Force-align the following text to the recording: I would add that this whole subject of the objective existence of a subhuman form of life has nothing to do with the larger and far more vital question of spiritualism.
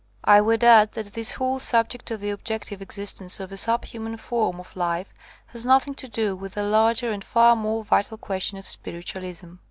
I 0.23 0.41
would 0.41 0.63
add 0.63 0.93
that 0.93 1.13
this 1.13 1.33
whole 1.33 1.59
subject 1.59 2.09
of 2.09 2.21
the 2.21 2.31
objective 2.31 2.81
existence 2.81 3.39
of 3.39 3.51
a 3.51 3.55
subhuman 3.55 4.17
form 4.17 4.59
of 4.59 4.75
life 4.75 5.13
has 5.49 5.63
nothing 5.63 5.93
to 5.93 6.07
do 6.07 6.35
with 6.35 6.55
the 6.55 6.63
larger 6.63 7.11
and 7.11 7.23
far 7.23 7.55
more 7.55 7.83
vital 7.83 8.17
question 8.17 8.57
of 8.57 8.67
spiritualism. 8.67 9.57